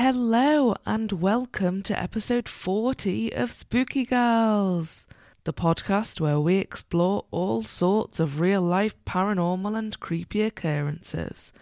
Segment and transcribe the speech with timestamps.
[0.00, 5.08] Hello, and welcome to episode 40 of Spooky Gals,
[5.42, 11.52] the podcast where we explore all sorts of real life paranormal and creepy occurrences,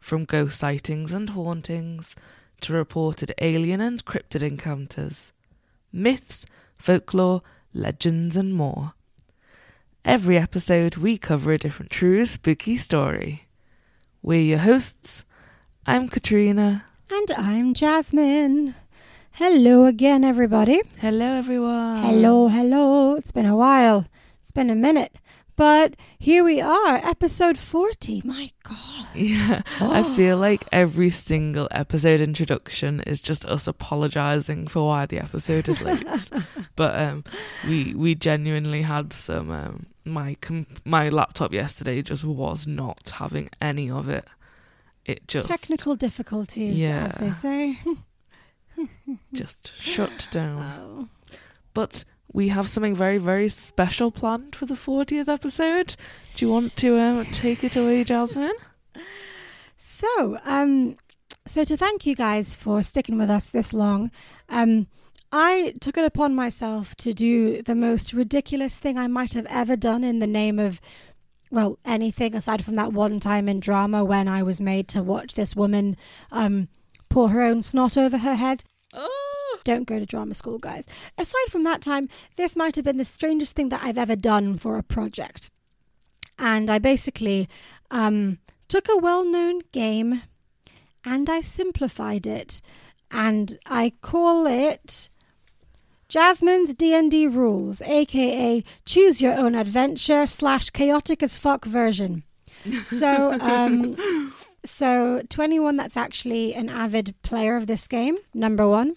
[0.00, 2.16] from ghost sightings and hauntings
[2.62, 5.32] to reported alien and cryptid encounters,
[5.92, 6.44] myths,
[6.74, 7.40] folklore,
[7.72, 8.94] legends, and more.
[10.04, 13.46] Every episode, we cover a different true spooky story.
[14.22, 15.24] We're your hosts.
[15.86, 16.84] I'm Katrina.
[17.10, 18.74] And I'm Jasmine.
[19.32, 20.80] Hello again, everybody.
[20.98, 21.98] Hello, everyone.
[21.98, 23.14] Hello, hello.
[23.14, 24.06] It's been a while.
[24.40, 25.16] It's been a minute.
[25.54, 28.22] But here we are, episode 40.
[28.24, 28.78] My God.
[29.14, 35.18] Yeah, I feel like every single episode introduction is just us apologizing for why the
[35.18, 36.04] episode is late.
[36.76, 37.24] but um,
[37.66, 39.50] we we genuinely had some.
[39.50, 44.26] Um, my com- my laptop yesterday just was not having any of it.
[45.06, 47.06] It just Technical difficulties, Yeah.
[47.06, 47.78] as they say.
[49.32, 50.62] just shut down.
[50.62, 51.08] Oh.
[51.72, 55.96] But we have something very very special planned for the 40th episode.
[56.34, 58.56] Do you want to uh, take it away, Jasmine?
[59.76, 60.96] So, um,
[61.46, 64.10] so to thank you guys for sticking with us this long,
[64.48, 64.88] um,
[65.32, 69.76] I took it upon myself to do the most ridiculous thing I might have ever
[69.76, 70.80] done in the name of,
[71.50, 75.34] well, anything aside from that one time in drama when I was made to watch
[75.34, 75.96] this woman
[76.32, 76.68] um,
[77.08, 78.64] pour her own snot over her head.
[78.92, 80.86] Oh, Don't go to drama school, guys.
[81.16, 84.58] Aside from that time, this might have been the strangest thing that I've ever done
[84.58, 85.50] for a project.
[86.38, 87.48] And I basically
[87.90, 88.38] um,
[88.68, 90.22] took a well known game
[91.04, 92.60] and I simplified it.
[93.10, 95.08] And I call it
[96.08, 102.22] Jasmine's D&D Rules, aka Choose Your Own Adventure slash Chaotic as Fuck version.
[102.82, 104.32] So, um,
[104.64, 108.96] so to anyone that's actually an avid player of this game, number one,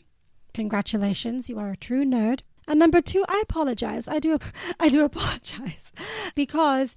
[0.54, 2.42] congratulations, you are a true nerd.
[2.68, 4.08] And number two, I apologize.
[4.08, 4.38] I do,
[4.80, 5.92] I do apologize
[6.36, 6.96] because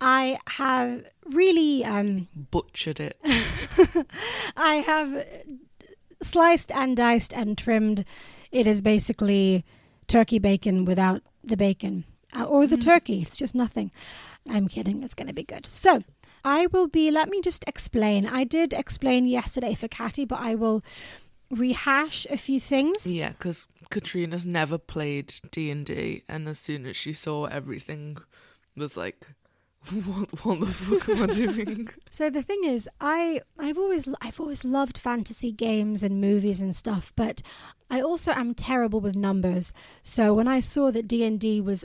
[0.00, 3.18] I have really, um, butchered it.
[4.56, 5.26] I have
[6.22, 8.06] sliced and diced and trimmed.
[8.52, 9.64] It is basically
[10.06, 12.04] turkey bacon without the bacon
[12.36, 13.22] uh, or the turkey.
[13.22, 13.90] It's just nothing.
[14.48, 15.02] I'm kidding.
[15.02, 15.66] It's going to be good.
[15.66, 16.02] So
[16.44, 18.26] I will be, let me just explain.
[18.26, 20.82] I did explain yesterday for Catty, but I will
[21.50, 23.06] rehash a few things.
[23.06, 28.18] Yeah, because Katrina's never played D and D, and as soon as she saw everything,
[28.76, 29.26] was like,
[29.88, 30.44] "What?
[30.44, 34.64] What the fuck am I doing?" So the thing is, I I've always I've always
[34.64, 37.42] loved fantasy games and movies and stuff, but
[37.88, 39.72] I also am terrible with numbers.
[40.02, 41.84] So when I saw that D and D was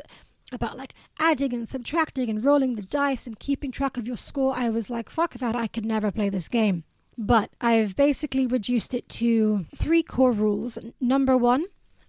[0.52, 4.54] about like adding and subtracting and rolling the dice and keeping track of your score,
[4.56, 6.84] I was like, fuck that, I could never play this game.
[7.18, 10.78] But I've basically reduced it to three core rules.
[11.00, 11.66] Number one,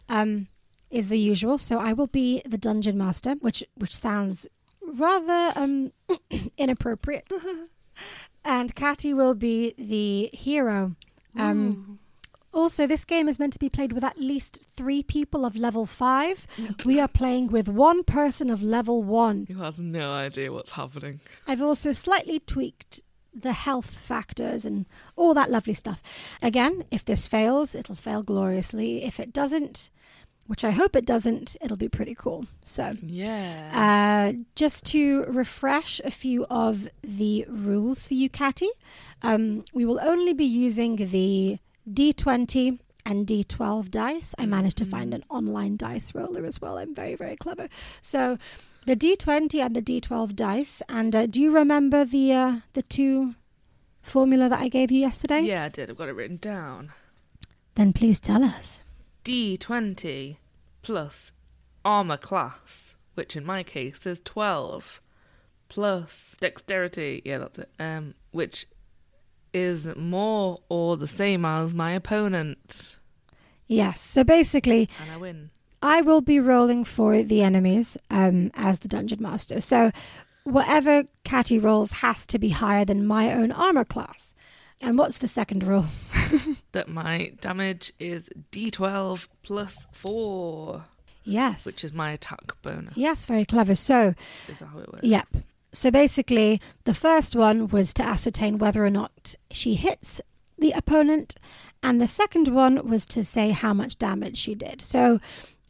[0.08, 0.48] um,
[0.90, 1.58] is the usual.
[1.58, 4.46] So I will be the dungeon master, which which sounds
[4.94, 5.92] rather um
[6.58, 7.30] inappropriate.
[8.44, 10.94] and Catty will be the hero.
[11.38, 11.98] Um,
[12.56, 15.84] also, this game is meant to be played with at least three people of level
[15.84, 16.46] five.
[16.86, 19.46] we are playing with one person of level one.
[19.50, 21.20] Who has no idea what's happening?
[21.46, 23.02] I've also slightly tweaked
[23.34, 24.86] the health factors and
[25.16, 26.02] all that lovely stuff.
[26.40, 29.04] Again, if this fails, it'll fail gloriously.
[29.04, 29.90] If it doesn't,
[30.46, 32.46] which I hope it doesn't, it'll be pretty cool.
[32.62, 33.70] So, Yeah.
[33.74, 38.68] uh, just to refresh a few of the rules for you, Catty,
[39.22, 41.58] um, we will only be using the
[41.90, 44.34] D20 and D12 dice.
[44.38, 46.78] I managed to find an online dice roller as well.
[46.78, 47.68] I'm very, very clever.
[48.00, 48.38] So
[48.84, 50.82] the D20 and the D12 dice.
[50.88, 53.34] And uh, do you remember the uh, the two
[54.02, 55.40] formula that I gave you yesterday?
[55.42, 55.88] yeah, I did.
[55.90, 56.90] I've got it written down.
[57.76, 58.82] Then please tell us.
[59.26, 60.38] D twenty
[60.82, 61.32] plus
[61.84, 65.00] armor class, which in my case is twelve,
[65.68, 67.22] plus dexterity.
[67.24, 67.70] Yeah, that's it.
[67.80, 68.66] Um, which
[69.52, 72.98] is more or the same as my opponent,
[73.66, 74.00] Yes.
[74.00, 75.50] So basically, and I win.
[75.82, 79.60] I will be rolling for the enemies um, as the dungeon master.
[79.60, 79.90] So
[80.44, 84.34] whatever Catty rolls has to be higher than my own armor class.
[84.80, 85.86] And what's the second rule?
[86.72, 90.84] That my damage is D12 plus four,
[91.24, 91.64] Yes.
[91.66, 92.96] which is my attack bonus.
[92.96, 93.74] yes, very clever.
[93.74, 94.14] So,
[94.48, 95.04] Is that how it works?
[95.04, 95.28] yep.
[95.72, 100.20] So basically, the first one was to ascertain whether or not she hits
[100.58, 101.34] the opponent,
[101.82, 104.80] and the second one was to say how much damage she did.
[104.80, 105.20] So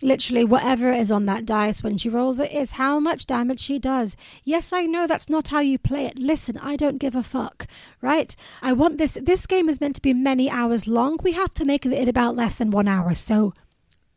[0.02, 3.78] Literally, whatever is on that dice when she rolls it is how much damage she
[3.78, 4.14] does.
[4.44, 6.18] Yes, I know that's not how you play it.
[6.18, 7.66] Listen, I don't give a fuck,
[8.02, 8.36] right?
[8.60, 9.16] I want this.
[9.22, 11.18] This game is meant to be many hours long.
[11.22, 13.54] We have to make it about less than one hour, so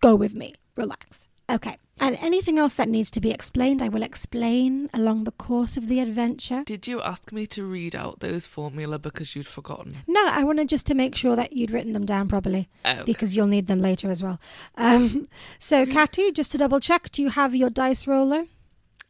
[0.02, 0.54] go with me.
[0.76, 1.19] Relax.
[1.50, 1.78] Okay.
[2.02, 5.90] And anything else that needs to be explained, I will explain along the course of
[5.90, 6.64] the adventure.
[6.66, 9.98] Did you ask me to read out those formula because you'd forgotten?
[10.08, 13.36] No, I wanted just to make sure that you'd written them down properly Oh, because
[13.36, 14.40] you'll need them later as well.
[14.78, 15.28] Um,
[15.60, 18.46] so, Catty, just to double check, do you have your dice roller?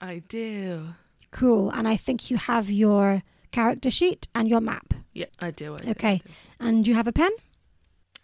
[0.02, 0.96] I do.
[1.30, 1.70] Cool.
[1.70, 3.22] And I think you have your
[3.52, 4.96] character sheet and your map.
[5.14, 5.76] Yeah, I do.
[5.76, 6.14] I do Okay.
[6.14, 6.30] I do.
[6.60, 7.32] And you have a pen?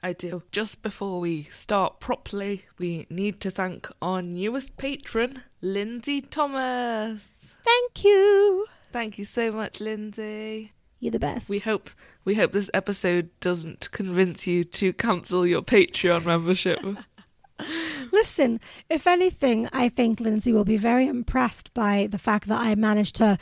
[0.05, 0.43] I do.
[0.51, 7.27] Just before we start properly, we need to thank our newest patron, Lindsay Thomas.
[7.65, 8.67] Thank you.
[8.91, 10.73] Thank you so much, Lindsay.
[10.99, 11.49] You're the best.
[11.49, 11.89] We hope
[12.23, 16.85] we hope this episode doesn't convince you to cancel your Patreon membership.
[18.11, 18.59] Listen,
[18.91, 23.15] if anything, I think Lindsay will be very impressed by the fact that I managed
[23.15, 23.39] to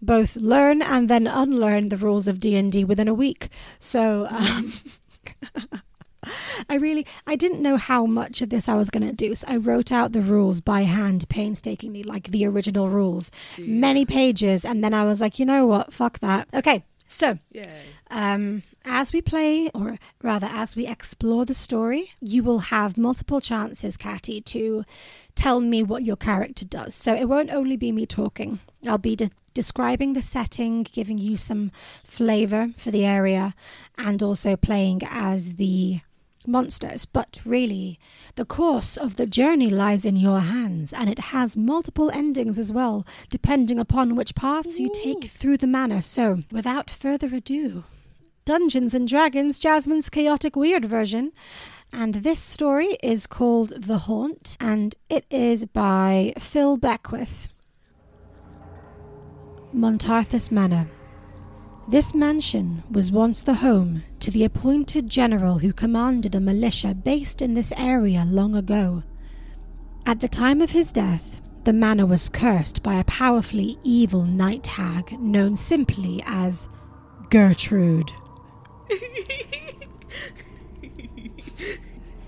[0.00, 3.48] both learn and then unlearn the rules of D&D within a week.
[3.80, 4.72] So, um,
[6.68, 9.34] I really I didn't know how much of this I was going to do.
[9.34, 13.30] So I wrote out the rules by hand painstakingly like the original rules.
[13.58, 15.92] Many pages and then I was like, "You know what?
[15.92, 16.84] Fuck that." Okay.
[17.06, 17.38] So,
[18.10, 23.40] um, as we play, or rather, as we explore the story, you will have multiple
[23.40, 24.84] chances, Catty, to
[25.36, 26.94] tell me what your character does.
[26.94, 31.36] So it won't only be me talking, I'll be de- describing the setting, giving you
[31.36, 31.70] some
[32.04, 33.54] flavor for the area,
[33.96, 36.00] and also playing as the
[36.46, 37.04] monsters.
[37.04, 37.98] But really,
[38.34, 42.72] the course of the journey lies in your hands, and it has multiple endings as
[42.72, 46.02] well, depending upon which paths you take through the manor.
[46.02, 47.84] So, without further ado,
[48.44, 51.32] Dungeons and Dragons Jasmine's Chaotic Weird version.
[51.92, 57.48] And this story is called The Haunt, and it is by Phil Beckwith.
[59.72, 60.88] Montarthus Manor.
[61.86, 67.42] This mansion was once the home to the appointed general who commanded a militia based
[67.42, 69.02] in this area long ago.
[70.06, 74.66] At the time of his death, the manor was cursed by a powerfully evil night
[74.66, 76.68] hag known simply as
[77.30, 78.12] Gertrude.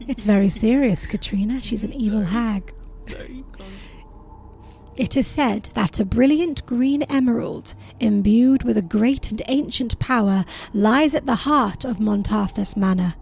[0.08, 1.60] It's very serious, Katrina.
[1.60, 2.72] She's an evil hag.
[3.08, 3.75] Sorry, go on.
[4.98, 10.46] It is said that a brilliant green emerald, imbued with a great and ancient power,
[10.72, 13.14] lies at the heart of Montarthus Manor.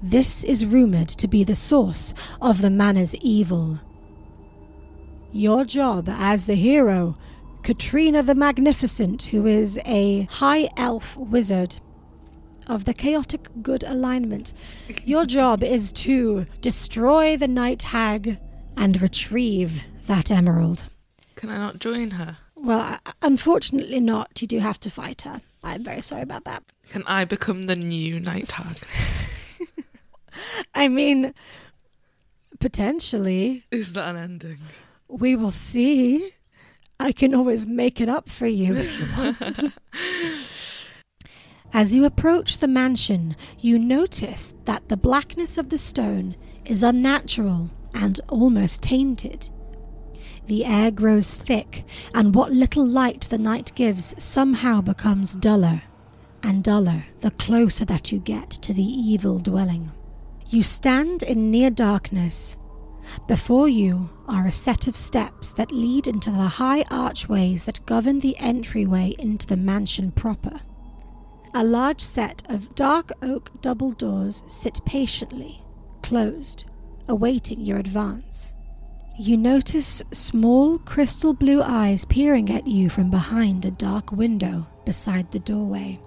[0.00, 3.80] This is rumoured to be the source of the manor's evil.
[5.32, 7.16] Your job as the hero,
[7.62, 11.78] Katrina the Magnificent, who is a high elf wizard
[12.68, 14.52] of the chaotic good alignment.
[15.04, 18.38] Your job is to destroy the night hag
[18.76, 20.88] and retrieve that emerald.
[21.42, 22.36] Can I not join her?
[22.54, 24.40] Well, unfortunately not.
[24.40, 25.40] You do have to fight her.
[25.64, 26.62] I'm very sorry about that.
[26.88, 28.76] Can I become the new night hag?
[30.76, 31.34] I mean,
[32.60, 33.64] potentially.
[33.72, 34.58] Is that an ending?
[35.08, 36.30] We will see.
[37.00, 39.78] I can always make it up for you if you want.
[41.72, 47.70] As you approach the mansion, you notice that the blackness of the stone is unnatural
[47.92, 49.48] and almost tainted.
[50.46, 51.84] The air grows thick,
[52.14, 55.82] and what little light the night gives somehow becomes duller
[56.42, 59.92] and duller the closer that you get to the evil dwelling.
[60.48, 62.56] You stand in near darkness.
[63.26, 68.20] Before you are a set of steps that lead into the high archways that govern
[68.20, 70.60] the entryway into the mansion proper.
[71.54, 75.62] A large set of dark oak double doors sit patiently,
[76.02, 76.64] closed,
[77.08, 78.54] awaiting your advance.
[79.18, 85.30] You notice small crystal blue eyes peering at you from behind a dark window beside
[85.30, 86.00] the doorway.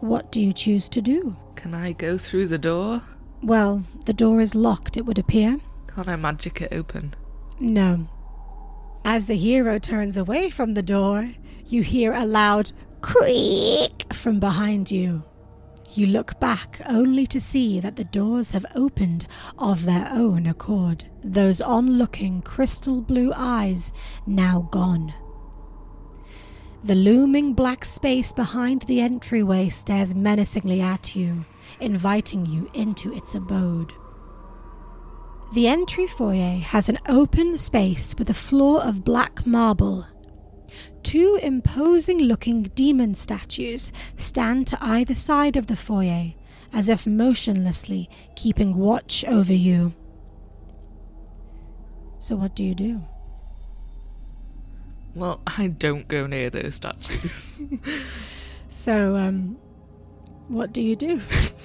[0.00, 1.36] What do you choose to do?
[1.54, 3.02] Can I go through the door?
[3.42, 5.60] Well, the door is locked, it would appear.
[5.94, 7.14] Can't I magic it open?
[7.58, 8.08] No.
[9.04, 11.32] As the hero turns away from the door,
[11.66, 15.24] you hear a loud creak from behind you.
[15.94, 19.26] You look back only to see that the doors have opened
[19.58, 23.90] of their own accord, those onlooking crystal blue eyes
[24.24, 25.12] now gone.
[26.84, 31.44] The looming black space behind the entryway stares menacingly at you,
[31.80, 33.92] inviting you into its abode.
[35.52, 40.06] The entry foyer has an open space with a floor of black marble.
[41.02, 46.34] Two imposing looking demon statues stand to either side of the foyer,
[46.72, 49.94] as if motionlessly keeping watch over you.
[52.18, 53.02] So what do you do?
[55.14, 57.56] Well, I don't go near those statues.
[58.70, 59.58] So, um,
[60.46, 61.20] what do you do?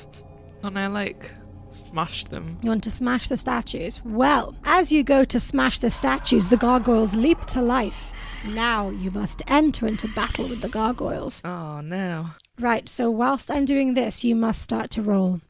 [0.64, 1.32] and I like
[1.72, 2.58] smash them.
[2.64, 4.02] You want to smash the statues?
[4.04, 8.12] Well, as you go to smash the statues, the gargoyles leap to life.
[8.48, 11.42] Now you must enter into battle with the gargoyles.
[11.44, 12.28] Oh no.
[12.60, 15.42] Right, so whilst I'm doing this, you must start to roll.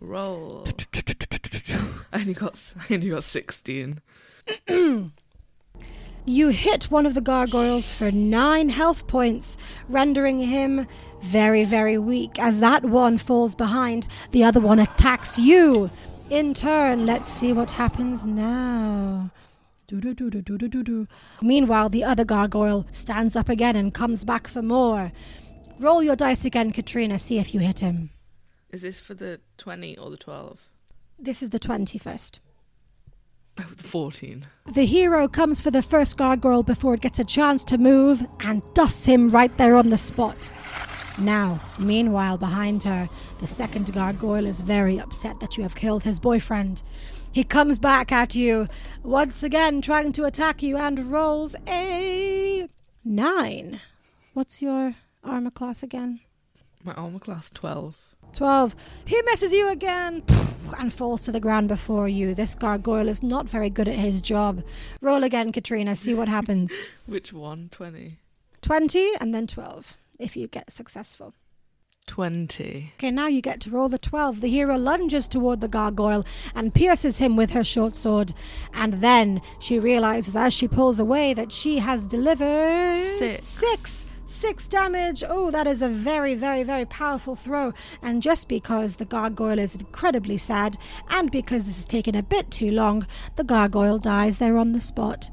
[0.00, 0.64] Roll.
[2.12, 4.00] I only got I only got sixteen.
[6.24, 9.56] You hit one of the gargoyles for nine health points,
[9.88, 10.86] rendering him
[11.20, 12.38] very, very weak.
[12.38, 15.90] As that one falls behind, the other one attacks you.
[16.30, 19.32] In turn, let's see what happens now.
[21.42, 25.12] Meanwhile, the other gargoyle stands up again and comes back for more.
[25.78, 28.10] Roll your dice again, Katrina, see if you hit him.
[28.70, 30.68] Is this for the twenty or the twelve?
[31.18, 32.38] This is the 21st.
[33.60, 34.46] Oh, the fourteen.
[34.72, 38.62] The hero comes for the first gargoyle before it gets a chance to move and
[38.74, 40.50] dusts him right there on the spot.
[41.18, 46.18] Now, meanwhile, behind her, the second gargoyle is very upset that you have killed his
[46.18, 46.82] boyfriend.
[47.32, 48.68] He comes back at you,
[49.02, 52.68] once again trying to attack you, and rolls a
[53.04, 53.80] nine.
[54.34, 56.20] What's your armor class again?
[56.84, 57.96] My armor class twelve.
[58.34, 58.74] 12.
[59.04, 60.22] He misses you again
[60.78, 62.34] and falls to the ground before you.
[62.34, 64.62] This gargoyle is not very good at his job.
[65.02, 66.72] Roll again, Katrina, see what happens.
[67.06, 67.68] Which one?
[67.70, 68.18] Twenty.
[68.62, 71.34] 20 and then 12 if you get successful.
[72.06, 72.92] Twenty.
[72.96, 74.40] Okay, now you get to roll the 12.
[74.40, 78.34] The hero lunges toward the gargoyle and pierces him with her short sword.
[78.74, 83.44] And then she realizes as she pulls away that she has delivered Six.
[83.44, 84.06] Six.
[84.26, 85.22] Six damage.
[85.26, 87.72] Oh, that is a very, very, very powerful throw.
[88.02, 90.76] And just because the gargoyle is incredibly sad,
[91.10, 93.06] and because this has taken a bit too long,
[93.36, 95.30] the gargoyle dies there on the spot.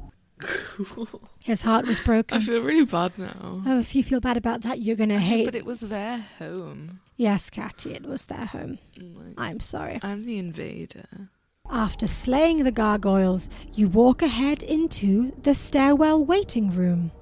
[1.40, 2.38] His heart was broken.
[2.38, 3.62] I feel really bad now.
[3.66, 5.46] Oh, if you feel bad about that, you're gonna hate.
[5.46, 7.00] But it was their home.
[7.16, 8.78] Yes, Catty, it was their home.
[8.96, 10.00] Mm, like, I'm sorry.
[10.02, 11.28] I'm the invader.
[11.70, 17.12] After slaying the gargoyles, you walk ahead into the stairwell waiting room.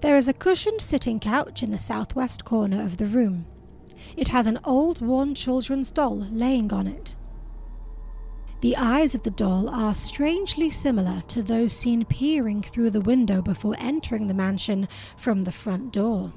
[0.00, 3.46] There is a cushioned sitting couch in the southwest corner of the room.
[4.16, 7.14] It has an old, worn children's doll laying on it.
[8.62, 13.42] The eyes of the doll are strangely similar to those seen peering through the window
[13.42, 16.32] before entering the mansion from the front door.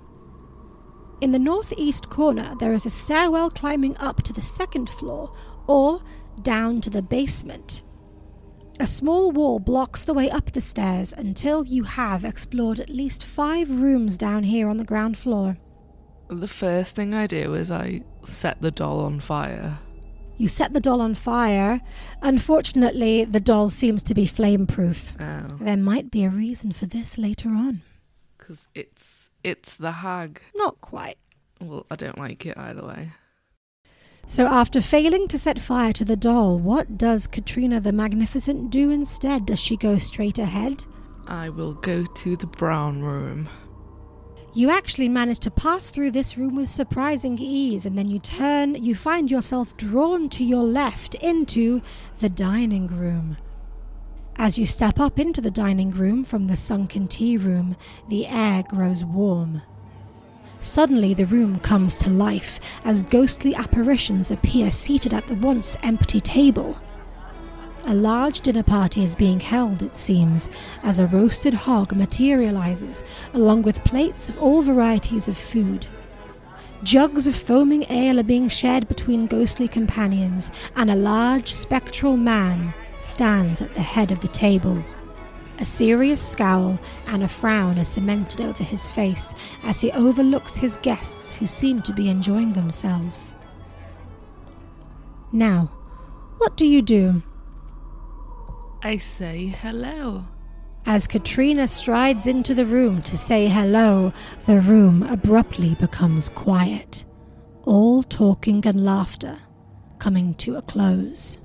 [1.22, 5.36] In the northeast corner, there is a stairwell climbing up to the second floor
[5.68, 6.02] or
[6.42, 7.84] down to the basement.
[8.80, 13.24] A small wall blocks the way up the stairs until you have explored at least
[13.24, 15.58] five rooms down here on the ground floor.
[16.28, 19.78] The first thing I do is I set the doll on fire.
[20.38, 21.82] You set the doll on fire.
[22.22, 25.14] Unfortunately, the doll seems to be flame proof.
[25.20, 27.82] Oh, There might be a reason for this later on.
[28.38, 30.42] because it's it's the hag.
[30.56, 31.18] Not quite.
[31.62, 33.12] Well, I don't like it either way.
[34.28, 38.90] So, after failing to set fire to the doll, what does Katrina the Magnificent do
[38.90, 39.46] instead?
[39.46, 40.84] Does she go straight ahead?
[41.28, 43.48] I will go to the brown room.
[44.56, 48.82] You actually manage to pass through this room with surprising ease, and then you turn,
[48.82, 51.82] you find yourself drawn to your left into
[52.20, 53.36] the dining room.
[54.38, 57.76] As you step up into the dining room from the sunken tea room,
[58.08, 59.62] the air grows warm.
[60.62, 66.22] Suddenly, the room comes to life as ghostly apparitions appear seated at the once empty
[66.22, 66.80] table.
[67.88, 70.50] A large dinner party is being held, it seems,
[70.82, 75.86] as a roasted hog materializes, along with plates of all varieties of food.
[76.82, 82.74] Jugs of foaming ale are being shared between ghostly companions, and a large spectral man
[82.98, 84.84] stands at the head of the table.
[85.60, 90.78] A serious scowl and a frown are cemented over his face as he overlooks his
[90.78, 93.36] guests who seem to be enjoying themselves.
[95.32, 95.72] Now,
[96.40, 97.22] what do you do?
[98.86, 100.26] I say hello.
[100.86, 104.14] As Katrina strides into the room to say hello,
[104.46, 107.04] the room abruptly becomes quiet.
[107.64, 109.40] All talking and laughter
[109.98, 111.40] coming to a close.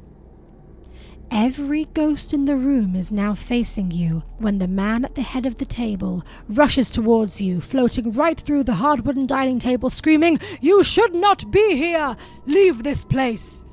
[1.30, 5.46] Every ghost in the room is now facing you when the man at the head
[5.46, 10.38] of the table rushes towards you, floating right through the hard wooden dining table, screaming,
[10.60, 12.18] You should not be here!
[12.44, 13.64] Leave this place!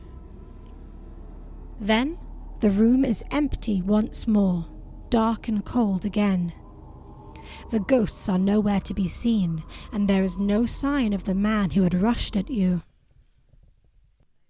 [1.82, 2.18] Then
[2.60, 4.66] the room is empty once more,
[5.10, 6.54] dark and cold again.
[7.72, 11.72] The ghosts are nowhere to be seen, and there is no sign of the man
[11.72, 12.82] who had rushed at you.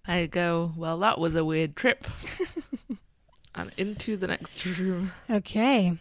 [0.06, 2.08] I go, well, that was a weird trip.
[3.56, 5.12] and into the next room.
[5.30, 5.98] Okay.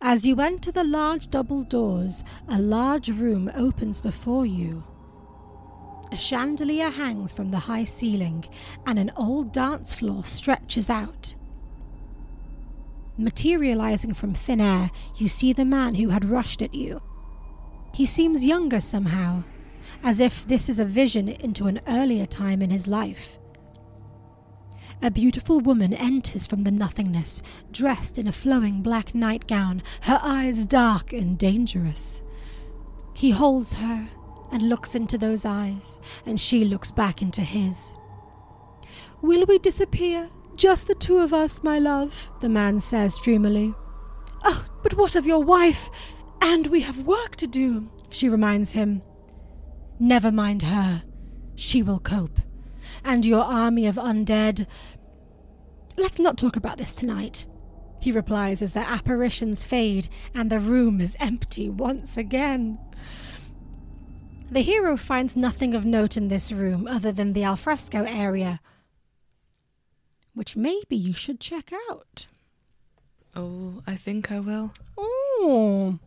[0.00, 4.84] As you enter the large double doors, a large room opens before you.
[6.12, 8.44] A chandelier hangs from the high ceiling,
[8.86, 11.34] and an old dance floor stretches out.
[13.18, 17.00] Materializing from thin air, you see the man who had rushed at you.
[17.94, 19.44] He seems younger somehow,
[20.02, 23.38] as if this is a vision into an earlier time in his life.
[25.02, 30.66] A beautiful woman enters from the nothingness, dressed in a flowing black nightgown, her eyes
[30.66, 32.22] dark and dangerous.
[33.14, 34.08] He holds her
[34.52, 37.92] and looks into those eyes, and she looks back into his.
[39.22, 40.28] Will we disappear?
[40.56, 43.74] Just the two of us, my love, the man says dreamily.
[44.44, 45.90] Oh, but what of your wife?
[46.40, 49.02] And we have work to do, she reminds him.
[49.98, 51.04] Never mind her.
[51.54, 52.40] She will cope
[53.04, 54.66] and your army of undead.
[55.96, 57.46] Let's not talk about this tonight,
[58.00, 62.78] he replies as the apparitions fade and the room is empty once again.
[64.50, 68.60] The hero finds nothing of note in this room other than the alfresco area,
[70.36, 72.26] which maybe you should check out.
[73.34, 74.72] Oh, I think I will.
[74.98, 75.98] Oh,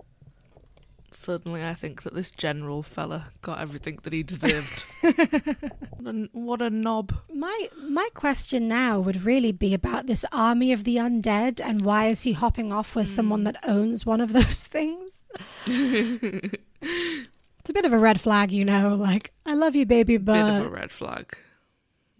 [1.11, 4.85] Suddenly, I think that this general fella got everything that he deserved.
[5.01, 7.15] what, a, what a knob.
[7.33, 12.07] my my question now would really be about this army of the undead and why
[12.07, 15.09] is he hopping off with someone that owns one of those things?
[15.65, 18.95] it's a bit of a red flag, you know.
[18.95, 21.35] Like, I love you, baby, but Bit of a red flag.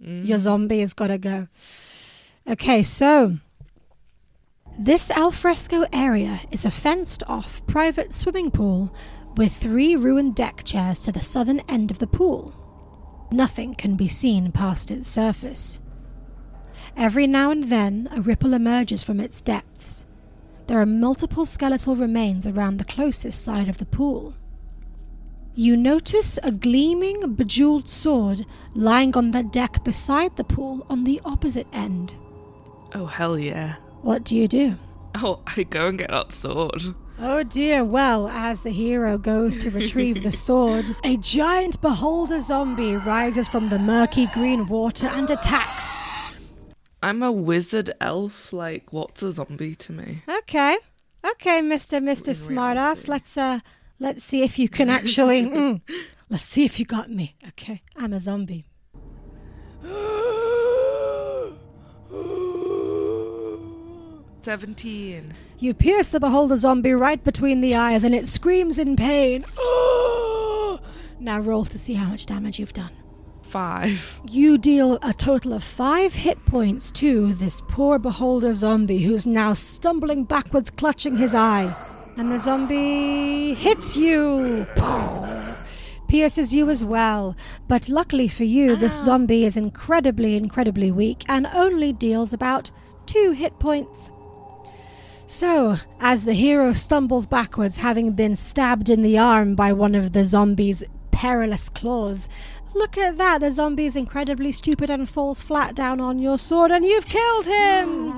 [0.03, 0.25] Mm.
[0.25, 1.47] your zombie has got to go.
[2.49, 3.37] Okay, so
[4.79, 8.91] this alfresco area is a fenced off private swimming pool
[9.37, 12.55] with three ruined deck chairs to the southern end of the pool.
[13.31, 15.79] Nothing can be seen past its surface.
[16.97, 20.07] Every now and then, a ripple emerges from its depths.
[20.65, 24.33] There are multiple skeletal remains around the closest side of the pool.
[25.53, 28.41] You notice a gleaming, bejeweled sword
[28.73, 32.15] lying on the deck beside the pool on the opposite end.
[32.93, 33.75] Oh, hell yeah.
[34.01, 34.77] What do you do?
[35.15, 36.95] Oh, I go and get that sword.
[37.21, 42.95] Oh dear, well, as the hero goes to retrieve the sword, a giant beholder zombie
[42.95, 45.91] rises from the murky green water and attacks.
[47.03, 48.53] I'm a wizard elf.
[48.53, 50.23] Like, what's a zombie to me?
[50.29, 50.77] Okay.
[51.31, 52.01] Okay, Mr.
[52.01, 52.29] Mr.
[52.29, 53.59] In Smartass, let's uh
[53.99, 55.81] let's see if you can actually mm,
[56.29, 57.35] let's see if you got me.
[57.49, 57.81] Okay.
[57.97, 58.65] I'm a zombie.
[64.41, 65.33] 17.
[65.57, 69.45] You pierce the beholder zombie right between the eyes and it screams in pain.
[71.19, 72.91] Now roll to see how much damage you've done.
[73.43, 74.21] 5.
[74.29, 79.53] You deal a total of five hit points to this poor beholder zombie who's now
[79.53, 81.75] stumbling backwards, clutching his eye.
[82.15, 84.67] And the zombie hits you,
[86.07, 87.35] pierces you as well.
[87.67, 89.03] But luckily for you, this ah.
[89.03, 92.71] zombie is incredibly, incredibly weak and only deals about
[93.05, 94.11] two hit points.
[95.31, 100.11] So, as the hero stumbles backwards, having been stabbed in the arm by one of
[100.11, 102.27] the zombie's perilous claws,
[102.73, 106.71] look at that, the zombie is incredibly stupid and falls flat down on your sword,
[106.71, 108.09] and you've killed him!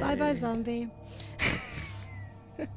[0.00, 0.88] Bye bye, zombie.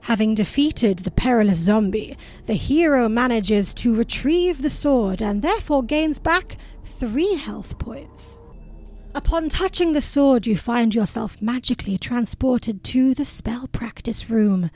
[0.00, 6.18] Having defeated the perilous zombie, the hero manages to retrieve the sword and therefore gains
[6.18, 6.56] back
[6.98, 8.36] three health points.
[9.14, 14.70] Upon touching the sword, you find yourself magically transported to the spell practice room.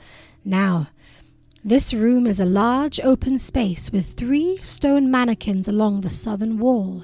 [0.45, 0.89] Now,
[1.63, 7.03] this room is a large open space with three stone mannequins along the southern wall.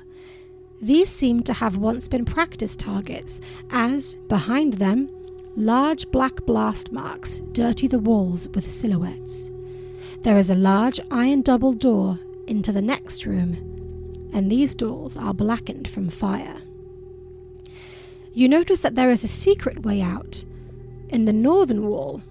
[0.79, 3.41] These seem to have once been practice targets,
[3.71, 5.09] as, behind them,
[5.55, 9.51] large black blast marks dirty the walls with silhouettes.
[10.21, 15.33] There is a large iron double door into the next room, and these doors are
[15.33, 16.62] blackened from fire.
[18.33, 20.43] You notice that there is a secret way out
[21.09, 22.21] in the northern wall,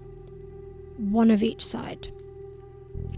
[0.97, 2.11] one of each side.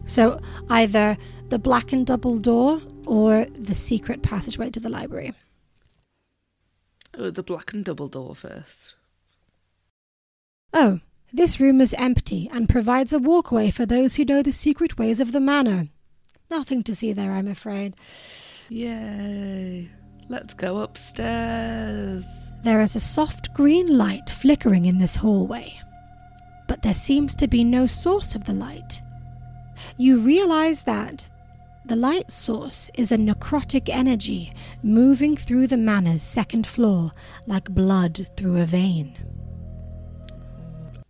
[0.05, 1.17] So either
[1.49, 5.33] the blackened double door or the secret passageway to the library.
[7.17, 8.95] Oh, the black and double door first.
[10.73, 10.99] Oh,
[11.33, 15.19] this room is empty and provides a walkway for those who know the secret ways
[15.19, 15.87] of the manor.
[16.51, 17.95] Nothing to see there, I'm afraid.
[18.69, 19.89] Yay.
[20.29, 22.25] Let's go upstairs.
[22.65, 25.79] There is a soft green light flickering in this hallway,
[26.67, 29.03] but there seems to be no source of the light.
[29.97, 31.29] You realize that
[31.87, 34.51] The light source is a necrotic energy
[34.81, 37.11] moving through the manor's second floor
[37.45, 39.15] like blood through a vein.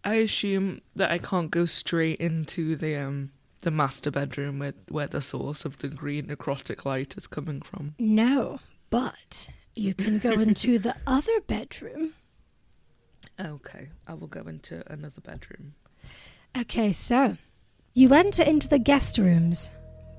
[0.04, 5.08] I assume that I can't go straight into the um the master bedroom where where
[5.08, 7.96] the source of the green necrotic light is coming from.
[7.98, 12.14] No, but you can go into the other bedroom.
[13.40, 15.74] Okay, I will go into another bedroom.
[16.58, 17.38] Okay, so
[17.94, 19.70] you enter into the guest rooms,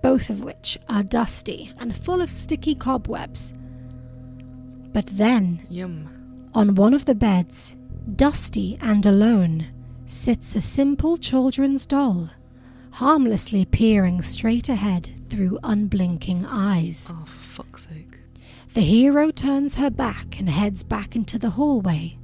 [0.03, 3.55] both of which are dusty and full of sticky cobwebs.
[4.93, 6.51] But then, Yum.
[6.55, 7.77] on one of the beds,
[8.17, 9.67] dusty and alone,
[10.07, 12.31] sits a simple children's doll,
[12.93, 17.11] harmlessly peering straight ahead through unblinking eyes.
[17.13, 18.06] Oh, for fuck's sake.
[18.77, 22.19] The hero turns her back and heads back into the hallway.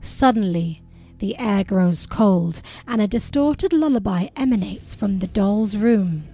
[0.00, 0.80] Suddenly,
[1.18, 6.24] the air grows cold and a distorted lullaby emanates from the doll's room.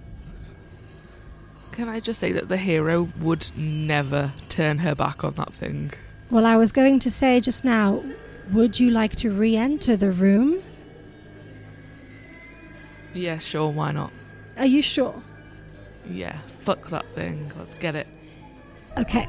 [1.73, 5.91] Can I just say that the hero would never turn her back on that thing?
[6.31, 8.01] Well, I was going to say just now,
[8.53, 10.63] would you like to re enter the room?
[13.13, 14.13] Yeah, sure, why not?
[14.57, 15.21] Are you sure?
[16.09, 17.51] Yeah, fuck that thing.
[17.57, 18.07] Let's get it.
[18.97, 19.27] Okay.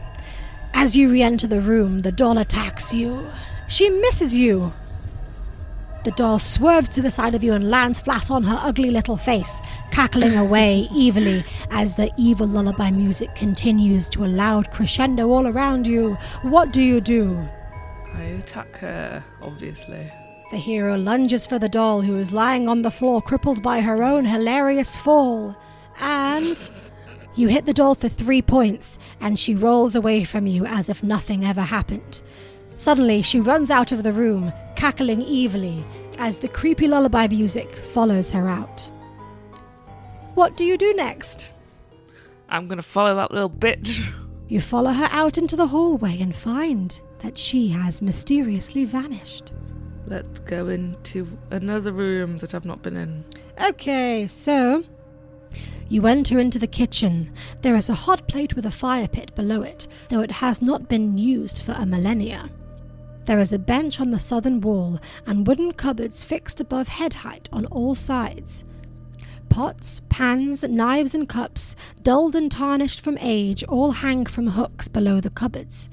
[0.74, 3.26] As you re enter the room, the doll attacks you.
[3.66, 4.72] She misses you.
[6.04, 9.16] The doll swerves to the side of you and lands flat on her ugly little
[9.16, 15.46] face, cackling away evilly as the evil lullaby music continues to a loud crescendo all
[15.46, 16.14] around you.
[16.42, 17.36] What do you do?
[18.14, 20.10] I attack her, obviously.
[20.50, 24.02] The hero lunges for the doll who is lying on the floor, crippled by her
[24.02, 25.56] own hilarious fall.
[26.00, 26.70] And
[27.38, 31.02] you hit the doll for three points, and she rolls away from you as if
[31.02, 32.20] nothing ever happened.
[32.76, 35.84] Suddenly, she runs out of the room, cackling evilly,
[36.18, 38.88] as the creepy lullaby music follows her out.
[40.34, 41.50] What do you do next?
[42.48, 44.12] I'm gonna follow that little bitch.
[44.48, 49.52] You follow her out into the hallway and find that she has mysteriously vanished.
[50.06, 53.24] Let's go into another room that I've not been in.
[53.62, 54.84] Okay, so
[55.88, 57.32] you enter into the kitchen.
[57.62, 60.88] There is a hot plate with a fire pit below it, though it has not
[60.88, 62.50] been used for a millennia.
[63.24, 67.48] There is a bench on the southern wall and wooden cupboards fixed above head height
[67.52, 68.64] on all sides.
[69.48, 75.20] Pots, pans, knives, and cups, dulled and tarnished from age, all hang from hooks below
[75.20, 75.88] the cupboards.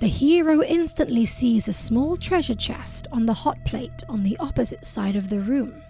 [0.00, 4.86] The hero instantly sees a small treasure chest on the hot plate on the opposite
[4.86, 5.83] side of the room.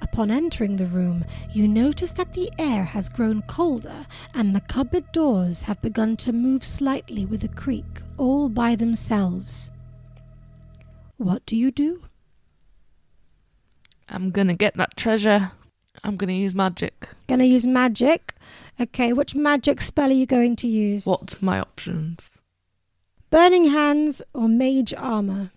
[0.00, 5.10] Upon entering the room, you notice that the air has grown colder and the cupboard
[5.12, 7.84] doors have begun to move slightly with a creak,
[8.16, 9.70] all by themselves.
[11.16, 12.02] What do you do?
[14.08, 15.52] I'm gonna get that treasure.
[16.02, 17.08] I'm gonna use magic.
[17.28, 18.34] Gonna use magic?
[18.80, 21.06] Okay, which magic spell are you going to use?
[21.06, 22.30] What's my options?
[23.30, 25.50] Burning Hands or Mage Armor?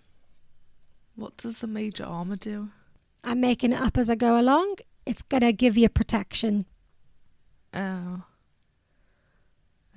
[1.18, 2.68] What does the mage armor do?
[3.24, 4.76] I'm making it up as I go along.
[5.06, 6.66] It's gonna give you protection.
[7.74, 8.22] Oh.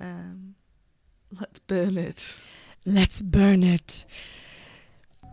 [0.00, 0.54] Um.
[1.40, 2.38] Let's burn it.
[2.84, 4.04] Let's burn it.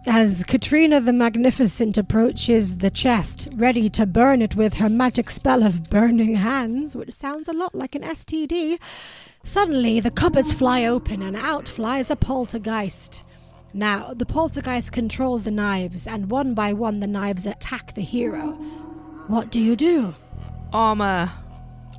[0.08, 5.62] As Katrina the Magnificent approaches the chest, ready to burn it with her magic spell
[5.62, 8.80] of Burning Hands, which sounds a lot like an STD,
[9.43, 13.23] suddenly the cupboards fly open and out flies a poltergeist.
[13.73, 18.53] Now, the poltergeist controls the knives, and one by one the knives attack the hero.
[19.27, 20.15] What do you do?
[20.73, 21.32] Armor.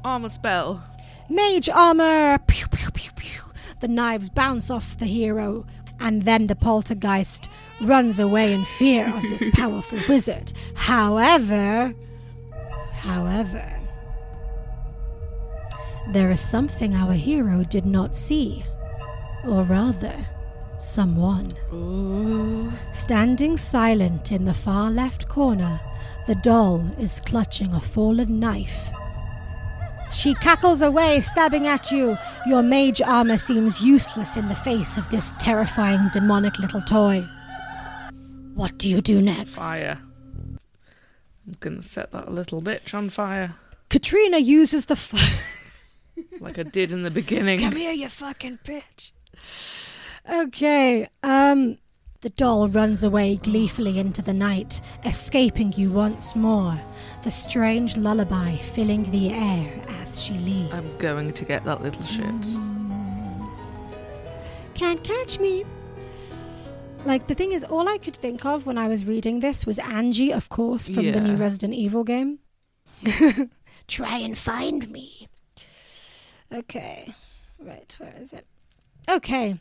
[0.04, 0.83] Armor spell.
[1.28, 2.38] Mage armor!
[2.46, 3.42] Pew, pew, pew, pew.
[3.78, 5.64] The knives bounce off the hero,
[6.00, 7.48] and then the poltergeist
[7.83, 10.52] runs away in fear of this powerful wizard.
[10.74, 11.94] However,
[12.94, 13.80] however,
[16.09, 18.64] there is something our hero did not see,
[19.44, 20.26] or rather,
[20.83, 21.49] someone.
[21.73, 22.73] Ooh.
[22.93, 25.81] Standing silent in the far left corner,
[26.27, 28.90] the doll is clutching a fallen knife.
[30.12, 32.16] She cackles away, stabbing at you.
[32.47, 37.29] Your mage armor seems useless in the face of this terrifying demonic little toy.
[38.55, 39.59] What do you do next?
[39.59, 39.99] Fire.
[41.47, 43.55] I'm gonna set that little bitch on fire.
[43.88, 45.38] Katrina uses the fire.
[46.38, 47.61] Like I did in the beginning.
[47.61, 49.12] Come here, you fucking bitch.
[50.31, 51.79] Okay, um.
[52.23, 56.79] The doll runs away gleefully into the night, escaping you once more,
[57.23, 60.71] the strange lullaby filling the air as she leaves.
[60.71, 62.59] I'm going to get that little shit.
[64.75, 65.64] Can't catch me.
[67.07, 69.79] Like, the thing is, all I could think of when I was reading this was
[69.79, 72.40] Angie, of course, from the new Resident Evil game.
[73.88, 75.27] Try and find me.
[76.53, 77.14] Okay.
[77.59, 78.45] Right, where is it?
[79.09, 79.59] Okay.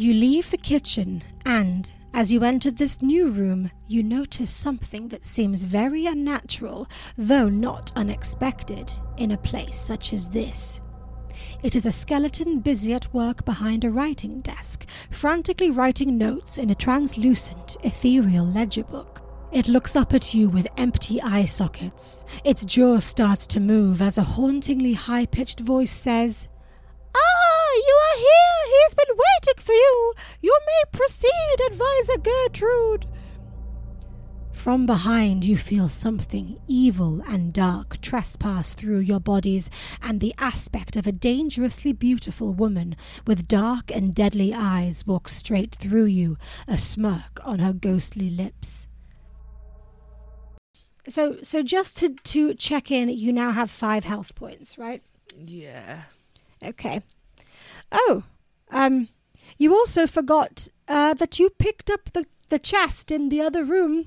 [0.00, 5.26] You leave the kitchen, and as you enter this new room, you notice something that
[5.26, 10.80] seems very unnatural, though not unexpected, in a place such as this.
[11.62, 16.70] It is a skeleton busy at work behind a writing desk, frantically writing notes in
[16.70, 19.20] a translucent, ethereal ledger book.
[19.52, 22.24] It looks up at you with empty eye sockets.
[22.42, 26.48] Its jaw starts to move as a hauntingly high pitched voice says,
[27.86, 28.66] you are here!
[28.66, 30.14] He has been waiting for you!
[30.40, 33.06] You may proceed, Advisor Gertrude!
[34.52, 39.70] From behind, you feel something evil and dark trespass through your bodies,
[40.02, 42.94] and the aspect of a dangerously beautiful woman
[43.26, 46.36] with dark and deadly eyes walks straight through you,
[46.68, 48.86] a smirk on her ghostly lips.
[51.08, 55.02] So, so just to, to check in, you now have five health points, right?
[55.38, 56.02] Yeah.
[56.62, 57.00] Okay.
[57.92, 58.22] Oh,
[58.70, 59.08] um,
[59.58, 64.06] you also forgot uh, that you picked up the, the chest in the other room,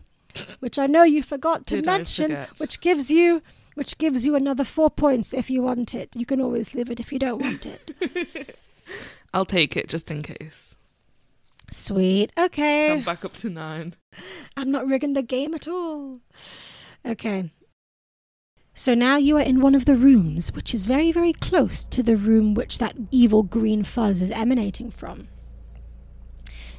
[0.60, 3.42] which I know you forgot to Did mention, which gives you
[3.76, 6.16] which gives you another four points if you want it.
[6.16, 8.58] You can always leave it if you don't want it.
[9.34, 10.76] I'll take it just in case.
[11.72, 12.32] Sweet.
[12.38, 12.92] So Okay.
[12.94, 13.96] I'm back up to nine.
[14.56, 16.20] I'm not rigging the game at all.
[17.04, 17.50] Okay.
[18.76, 22.02] So now you are in one of the rooms, which is very, very close to
[22.02, 25.28] the room which that evil green fuzz is emanating from.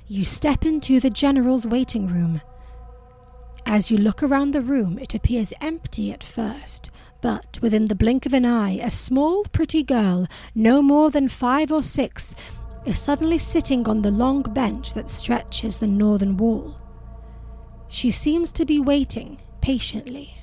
[0.09, 2.41] You step into the general's waiting room.
[3.65, 6.91] As you look around the room, it appears empty at first,
[7.23, 11.73] but within the blink of an eye, a small, pretty girl, no more than five
[11.73, 12.35] or six,
[12.85, 16.77] is suddenly sitting on the long bench that stretches the northern wall.
[17.89, 20.35] She seems to be waiting patiently.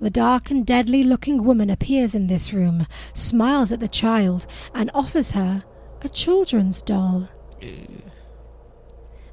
[0.00, 4.90] The dark and deadly looking woman appears in this room, smiles at the child, and
[4.94, 5.62] offers her
[6.00, 7.28] a children's doll.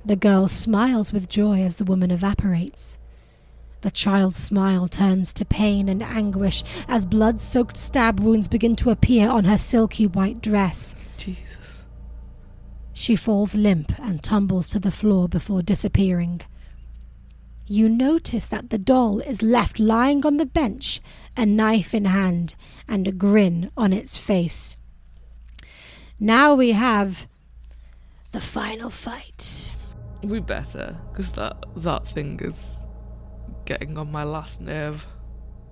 [0.06, 3.00] The girl smiles with joy as the woman evaporates.
[3.82, 8.90] The child's smile turns to pain and anguish as blood soaked stab wounds begin to
[8.90, 10.96] appear on her silky white dress.
[11.16, 11.86] Jesus.
[12.92, 16.42] She falls limp and tumbles to the floor before disappearing.
[17.70, 21.02] You notice that the doll is left lying on the bench,
[21.36, 22.56] a knife in hand,
[22.88, 24.78] and a grin on its face.
[26.18, 27.28] Now we have
[28.32, 29.74] the final fight.
[30.24, 32.78] We better, because that, that thing is
[33.66, 35.06] getting on my last nerve.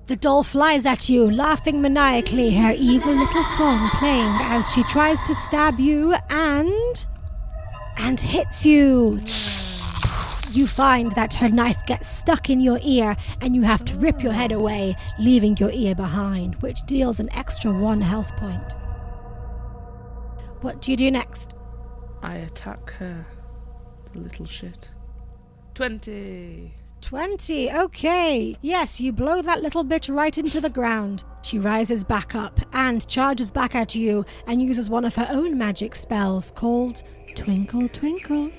[0.08, 5.22] The doll flies at you, laughing maniacally, her evil little song playing as she tries
[5.24, 7.06] to stab you and.
[7.98, 9.22] and hits you.
[10.56, 14.24] You find that her knife gets stuck in your ear and you have to rip
[14.24, 18.72] your head away, leaving your ear behind, which deals an extra one health point.
[20.62, 21.56] What do you do next?
[22.24, 23.26] I attack her.
[24.14, 24.88] The little shit.
[25.74, 26.74] 20.
[27.02, 27.74] 20.
[27.74, 28.58] Okay.
[28.62, 31.26] Yes, you blow that little bitch right into the ground.
[31.42, 35.58] She rises back up and charges back at you and uses one of her own
[35.58, 37.04] magic spells called
[37.36, 38.52] Twinkle Twinkle.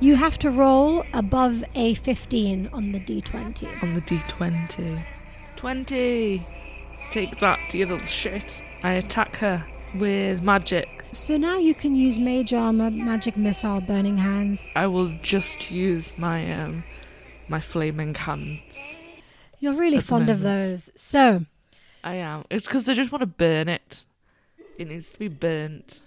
[0.00, 3.82] You have to roll above a 15 on the d20.
[3.82, 5.04] On the d20.
[5.56, 6.46] 20.
[7.10, 8.62] Take that, you little shit.
[8.84, 11.04] I attack her with magic.
[11.12, 14.62] So now you can use Mage Armor, Magic Missile, Burning Hands.
[14.76, 16.84] I will just use my um
[17.48, 18.60] my flaming hands.
[19.58, 20.92] You're really fond of those.
[20.94, 21.44] So,
[22.04, 22.44] I am.
[22.50, 24.04] It's because I just want to burn it.
[24.76, 26.02] It needs to be burnt.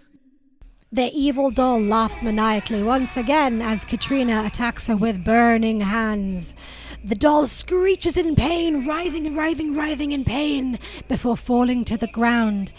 [0.94, 6.54] The evil doll laughs maniacally once again as Katrina attacks her with burning hands.
[7.02, 12.08] The doll screeches in pain, writhing and writhing, writhing in pain, before falling to the
[12.08, 12.74] ground.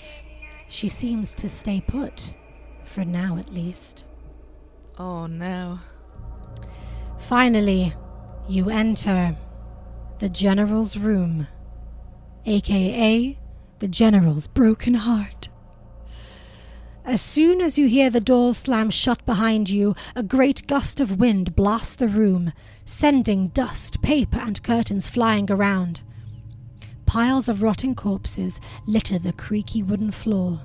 [0.69, 2.35] She seems to stay put,
[2.85, 4.05] for now at least.
[4.99, 5.79] Oh no.
[7.19, 7.95] Finally,
[8.47, 9.39] you enter
[10.19, 11.47] the General's room,
[12.45, 13.39] aka
[13.79, 15.49] the General's broken heart.
[17.05, 21.19] As soon as you hear the door slam shut behind you, a great gust of
[21.19, 22.53] wind blasts the room,
[22.85, 26.03] sending dust, paper, and curtains flying around.
[27.05, 30.61] Piles of rotting corpses litter the creaky wooden floor.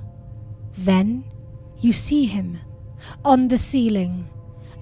[0.78, 1.26] Then
[1.80, 2.60] you see him
[3.26, 4.30] on the ceiling,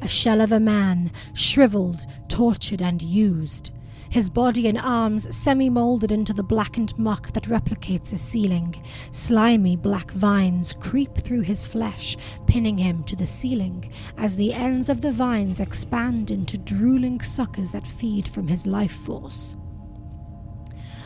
[0.01, 3.71] a shell of a man, shriveled, tortured, and used.
[4.15, 8.81] His body and arms semi molded into the blackened muck that replicates his ceiling.
[9.11, 12.15] Slimy black vines creep through his flesh,
[12.47, 17.71] pinning him to the ceiling as the ends of the vines expand into drooling suckers
[17.71, 19.57] that feed from his life force.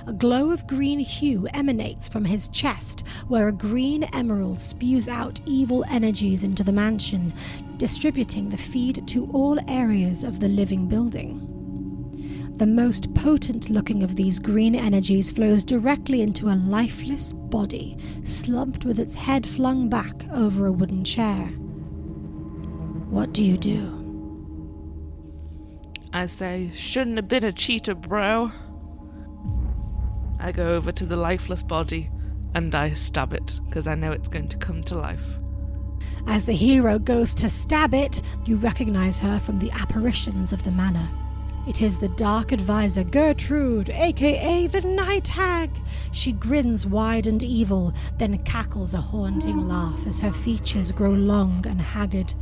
[0.05, 5.41] A glow of green hue emanates from his chest, where a green emerald spews out
[5.47, 7.33] evil energies into the mansion,
[7.77, 11.58] distributing the feed to all areas of the living building.
[12.59, 18.83] The most potent looking of these green energies flows directly into a lifeless body, slumped
[18.83, 21.45] with its head flung back over a wooden chair.
[23.07, 23.95] What do you do?
[26.11, 28.51] I say, shouldn't have been a cheater, bro.
[30.37, 32.11] I go over to the lifeless body
[32.55, 35.23] and I stab it because I know it's going to come to life.
[36.27, 40.71] As the hero goes to stab it, you recognize her from the apparitions of the
[40.71, 41.07] manor.
[41.69, 45.69] It is the dark advisor Gertrude, aka the Night Hag.
[46.11, 51.63] She grins wide and evil, then cackles a haunting laugh as her features grow long
[51.67, 52.33] and haggard.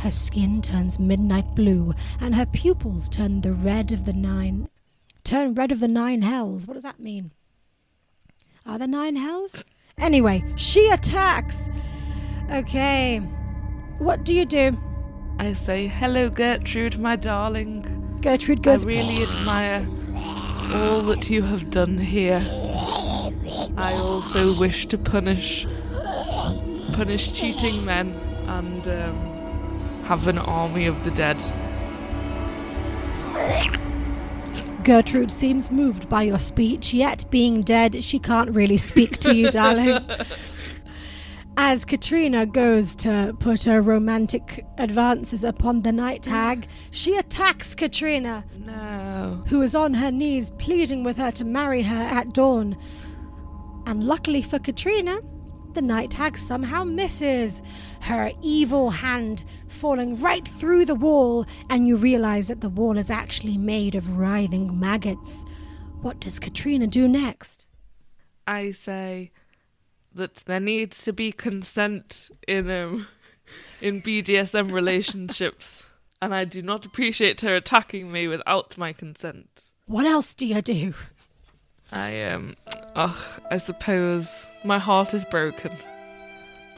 [0.00, 4.68] Her skin turns midnight blue, and her pupils turn the red of the nine.
[5.24, 6.66] Turn red of the nine hells.
[6.66, 7.30] What does that mean?
[8.66, 9.64] Are there nine hells?
[9.96, 11.70] Anyway, she attacks.
[12.52, 13.20] Okay.
[14.00, 14.76] What do you do?
[15.38, 17.95] I say, hello, Gertrude, my darling.
[18.26, 18.84] Gertrude goes.
[18.84, 19.86] I really admire
[20.74, 22.44] all that you have done here.
[23.76, 25.64] I also wish to punish
[26.92, 28.08] punish cheating men
[28.48, 31.40] and um, have an army of the dead.
[34.82, 39.52] Gertrude seems moved by your speech, yet being dead, she can't really speak to you,
[39.52, 40.04] darling.
[41.58, 48.44] As Katrina goes to put her romantic advances upon the night hag, she attacks Katrina,
[48.64, 49.42] No.
[49.48, 52.76] who is on her knees pleading with her to marry her at dawn.
[53.86, 55.20] And luckily for Katrina,
[55.72, 57.62] the night hag somehow misses,
[58.00, 63.10] her evil hand falling right through the wall, and you realize that the wall is
[63.10, 65.44] actually made of writhing maggots.
[66.02, 67.66] What does Katrina do next?
[68.46, 69.32] I say
[70.16, 73.06] that there needs to be consent in um
[73.80, 75.84] in BDSM relationships,
[76.20, 79.64] and I do not appreciate her attacking me without my consent.
[79.86, 80.94] What else do you do?
[81.92, 82.56] I um,
[82.96, 83.16] ugh,
[83.50, 85.72] I suppose my heart is broken.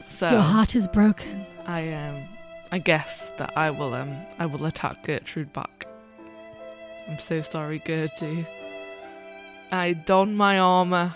[0.05, 1.45] So Your heart is broken.
[1.65, 2.27] I um,
[2.71, 5.87] I guess that I will um, I will attack Gertrude back.
[7.07, 8.45] I'm so sorry, Gertie.
[9.71, 11.13] I don my armor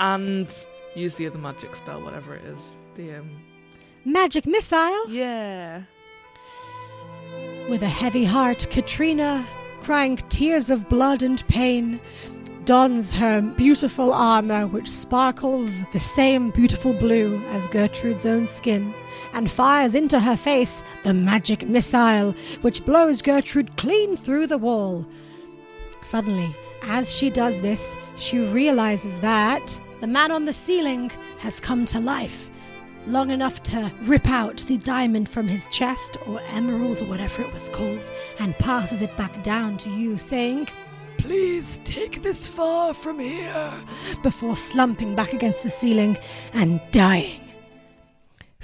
[0.00, 2.78] and use the other magic spell, whatever it is.
[2.94, 3.30] The um,
[4.04, 5.08] Magic missile!
[5.08, 5.82] yeah.
[7.68, 9.44] With a heavy heart, Katrina,
[9.82, 11.98] crying tears of blood and pain,
[12.66, 18.94] dons her beautiful armor, which sparkles the same beautiful blue as Gertrude's own skin,
[19.32, 25.06] and fires into her face the magic missile, which blows Gertrude clean through the wall.
[26.02, 31.86] Suddenly, as she does this, she realizes that the man on the ceiling has come
[31.86, 32.50] to life
[33.06, 37.50] long enough to rip out the diamond from his chest, or emerald, or whatever it
[37.54, 40.68] was called, and passes it back down to you, saying,
[41.16, 43.72] Please take this far from here,
[44.22, 46.18] before slumping back against the ceiling
[46.52, 47.43] and dying.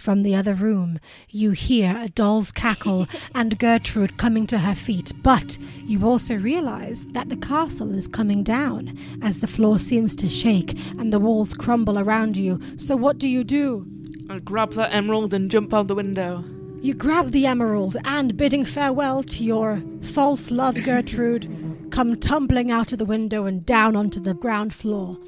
[0.01, 5.13] From the other room, you hear a doll's cackle and Gertrude coming to her feet,
[5.23, 10.27] but you also realize that the castle is coming down as the floor seems to
[10.27, 12.59] shake and the walls crumble around you.
[12.79, 13.87] So, what do you do?
[14.31, 16.47] I grab that emerald and jump out the window.
[16.81, 22.91] You grab the emerald and, bidding farewell to your false love, Gertrude, come tumbling out
[22.93, 25.19] of the window and down onto the ground floor.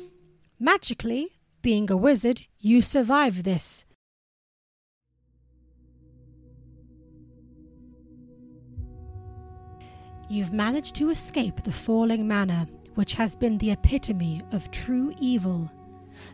[0.59, 3.85] Magically, being a wizard, you survive this.
[10.33, 15.71] You've managed to escape the falling manor, which has been the epitome of true evil.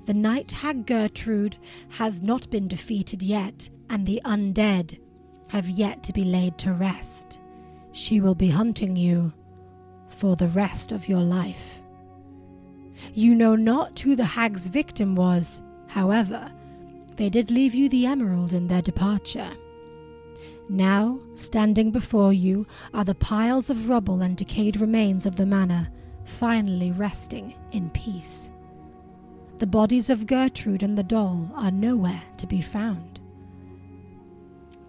[0.07, 1.57] The night hag Gertrude
[1.89, 5.01] has not been defeated yet, and the undead
[5.49, 7.41] have yet to be laid to rest.
[7.91, 9.33] She will be hunting you
[10.07, 11.81] for the rest of your life.
[13.15, 16.53] You know not who the hag's victim was, however,
[17.17, 19.51] they did leave you the emerald in their departure.
[20.69, 25.89] Now, standing before you are the piles of rubble and decayed remains of the manor,
[26.25, 28.51] finally resting in peace.
[29.59, 33.19] The bodies of Gertrude and the doll are nowhere to be found.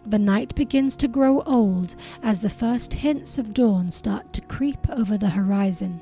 [0.06, 4.90] The night begins to grow old as the first hints of dawn start to creep
[4.90, 6.02] over the horizon.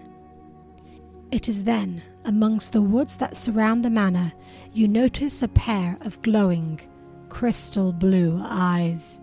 [1.31, 4.31] It is then, amongst the woods that surround the manor,
[4.73, 6.79] you notice a pair of glowing,
[7.29, 9.19] crystal blue eyes.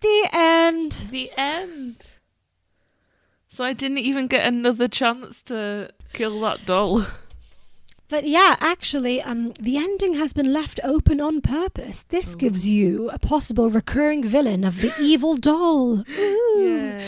[0.00, 1.08] The end.
[1.10, 2.06] The end.
[3.48, 7.04] So I didn't even get another chance to kill that doll.
[8.08, 12.04] But yeah, actually, um, the ending has been left open on purpose.
[12.04, 16.04] This gives you a possible recurring villain of the evil doll.
[16.08, 17.02] Ooh.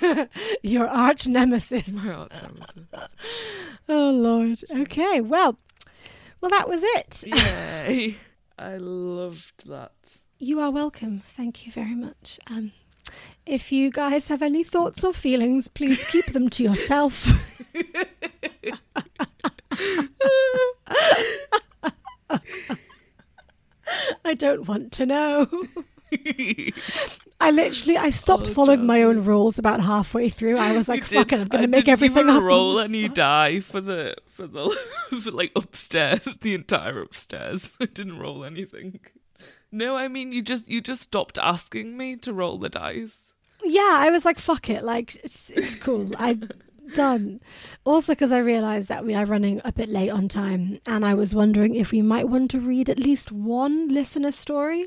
[0.62, 1.88] Your arch nemesis.
[1.88, 2.88] My arch nemesis.
[3.88, 4.60] Oh Lord.
[4.70, 5.20] Okay.
[5.20, 5.58] Well,
[6.40, 7.24] well, that was it.
[7.26, 8.16] Yay.
[8.56, 10.18] I loved that.
[10.42, 11.22] You are welcome.
[11.36, 12.40] Thank you very much.
[12.50, 12.72] Um,
[13.46, 17.28] if you guys have any thoughts or feelings, please keep them to yourself.
[24.24, 25.46] I don't want to know.
[27.40, 30.58] I literally I stopped Oh, following my own rules about halfway through.
[30.58, 33.60] I was like, "Fuck it, I'm going to make everything up." roll and you die
[33.60, 34.76] for the for the
[35.22, 37.72] for like upstairs, the entire upstairs.
[37.80, 38.98] I didn't roll anything.
[39.72, 43.22] No, I mean you just you just stopped asking me to roll the dice.
[43.64, 46.48] Yeah, I was like, "Fuck it, like it's it's cool." I'm
[46.94, 47.40] done.
[47.84, 51.14] Also, because I realised that we are running a bit late on time, and I
[51.14, 54.86] was wondering if we might want to read at least one listener story,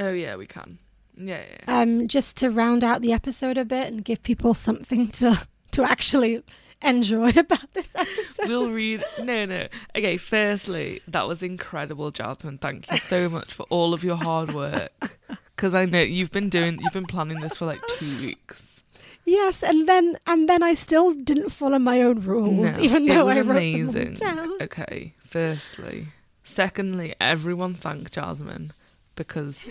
[0.00, 0.78] Oh yeah, we can.
[1.16, 1.56] Yeah, yeah.
[1.68, 1.80] yeah.
[1.80, 5.84] um, just to round out the episode a bit and give people something to to
[5.84, 6.42] actually
[6.82, 8.48] enjoy about this episode.
[8.48, 9.02] We'll read.
[9.22, 9.68] No, no.
[9.96, 10.16] Okay.
[10.16, 12.58] Firstly, that was incredible, Jasmine.
[12.58, 14.92] Thank you so much for all of your hard work.
[15.56, 18.82] Because I know you've been doing, you've been planning this for like two weeks.
[19.26, 23.08] Yes, and then and then I still didn't follow my own rules, No, even it
[23.08, 24.14] though was I wrote amazing.
[24.14, 24.62] them all down.
[24.62, 25.12] Okay.
[25.18, 26.06] Firstly,
[26.44, 28.72] secondly, everyone thank Jasmine
[29.16, 29.68] because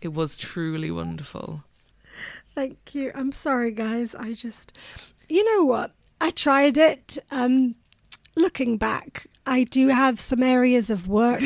[0.00, 1.64] it was truly wonderful.
[2.54, 3.12] Thank you.
[3.14, 4.14] I'm sorry, guys.
[4.14, 4.72] I just,
[5.28, 5.92] you know what?
[6.20, 7.18] I tried it.
[7.30, 7.74] Um,
[8.34, 11.42] looking back, I do have some areas of work.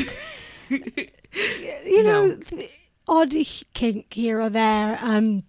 [0.69, 2.61] you know, No.
[3.07, 3.33] odd
[3.73, 4.97] kink here or there.
[5.01, 5.43] Um,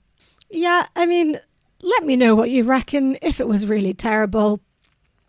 [0.51, 0.87] yeah.
[0.97, 1.39] I mean,
[1.83, 3.17] let me know what you reckon.
[3.23, 4.61] If it was really terrible,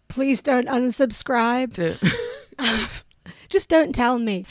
[0.07, 1.73] please don't unsubscribe.
[1.73, 2.89] Don't.
[3.49, 4.45] Just don't tell me.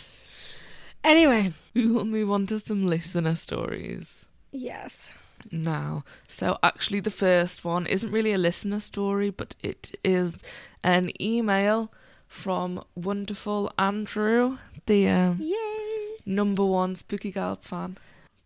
[1.05, 4.27] Anyway, we will move on to some listener stories.
[4.53, 5.13] yes.
[5.51, 6.05] Now.
[6.29, 10.43] So, actually, the first one isn't really a listener story, but it is
[10.85, 11.93] an email
[12.29, 16.17] from wonderful Andrew, the um, Yay.
[16.25, 17.99] number one Spooky Gals fan.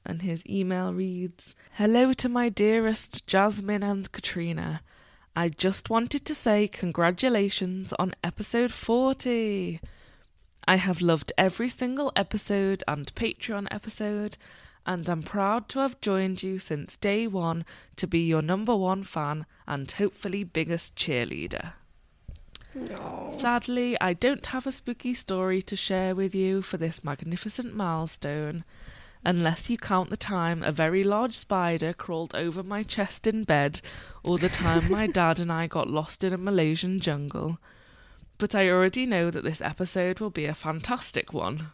[0.05, 4.81] And his email reads Hello to my dearest Jasmine and Katrina.
[5.35, 9.81] I just wanted to say congratulations on episode 40.
[10.67, 14.37] I have loved every single episode and Patreon episode,
[14.87, 17.65] and I'm proud to have joined you since day one
[17.97, 21.73] to be your number one fan and hopefully biggest cheerleader.
[23.39, 28.65] Sadly, I don't have a spooky story to share with you for this magnificent milestone,
[29.25, 33.81] unless you count the time a very large spider crawled over my chest in bed,
[34.23, 37.59] or the time my dad and I got lost in a Malaysian jungle.
[38.39, 41.69] But I already know that this episode will be a fantastic one.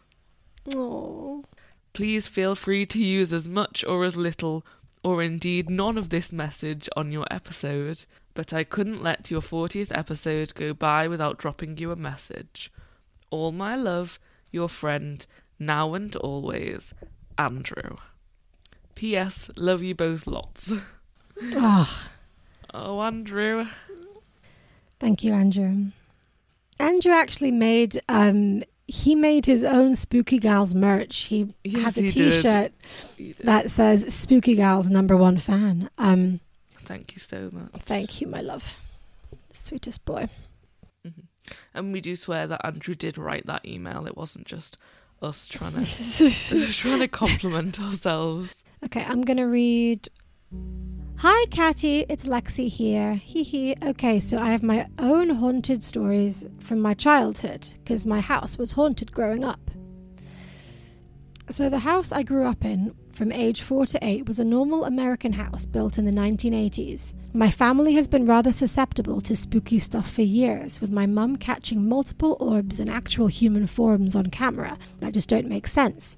[0.74, 1.44] Oh.
[1.92, 4.64] Please feel free to use as much or as little,
[5.02, 9.96] or indeed none of this message on your episode, but I couldn't let your 40th
[9.96, 12.72] episode go by without dropping you a message.
[13.30, 14.18] All my love,
[14.50, 15.24] your friend,
[15.58, 16.94] now and always,
[17.36, 17.96] Andrew.
[18.94, 19.50] P.S.
[19.56, 20.72] Love you both lots.
[21.54, 22.08] Oh.
[22.72, 23.66] Oh, Andrew.
[24.98, 25.86] Thank you, Andrew.
[26.78, 28.62] Andrew actually made um
[28.94, 31.16] he made his own Spooky Gals merch.
[31.32, 32.72] He Yes, has a he T-shirt
[33.40, 35.88] that says Spooky Gals number 1 fan.
[35.96, 36.40] Um
[36.84, 37.70] Thank you so much.
[37.82, 38.76] thank you, my love.
[39.52, 40.28] Sweetest boy.
[41.06, 41.24] Mhm.
[41.72, 44.06] And we do swear that Andrew did write that email.
[44.06, 44.76] It wasn't just
[45.22, 48.62] us trying to trying to compliment ourselves.
[48.84, 50.08] Okay, I'm gonna read.
[51.18, 52.04] Hi, Catty.
[52.08, 53.14] It's Lexi here.
[53.14, 53.76] Hee hee.
[53.80, 58.72] Okay, so I have my own haunted stories from my childhood because my house was
[58.72, 59.70] haunted growing up.
[61.48, 64.84] So, the house I grew up in from age 4 to 8 was a normal
[64.84, 67.12] American house built in the 1980s.
[67.32, 71.88] My family has been rather susceptible to spooky stuff for years, with my mum catching
[71.88, 76.16] multiple orbs and actual human forms on camera that just don't make sense.